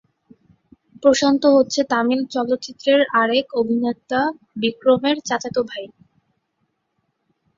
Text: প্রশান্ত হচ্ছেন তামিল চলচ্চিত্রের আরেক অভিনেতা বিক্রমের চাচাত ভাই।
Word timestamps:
প্রশান্ত 1.03 1.43
হচ্ছেন 1.55 1.85
তামিল 1.91 2.21
চলচ্চিত্রের 2.33 3.01
আরেক 3.21 3.45
অভিনেতা 3.53 4.21
বিক্রমের 4.55 5.17
চাচাত 5.27 5.55
ভাই। 5.69 5.85